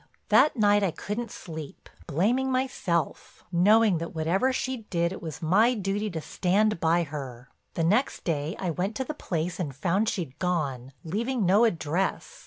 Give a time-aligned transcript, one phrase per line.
[0.29, 5.75] "That night I couldn't sleep, blaming myself, knowing that whatever she did it was my
[5.75, 7.49] duty to stand by her.
[7.75, 12.39] The next day I went to the place and found she'd gone, leaving no address.